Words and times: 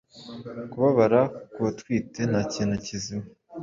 Kubabara 0.71 1.21
kubatwite 1.53 2.21
ntakintu 2.31 2.75
kizima 2.85 3.25